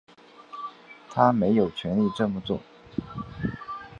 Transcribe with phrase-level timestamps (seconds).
[1.11, 2.59] 他没有权力这么做